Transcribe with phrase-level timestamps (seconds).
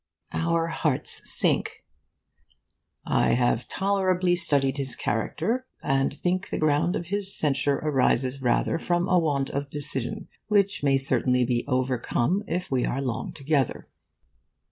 [0.33, 1.85] Our hearts sink.
[3.05, 8.79] 'I have tolerably studied his character, and think the ground of this censure arises rather
[8.79, 13.89] from a want of decision, which may certainly be overcome, if we are long together.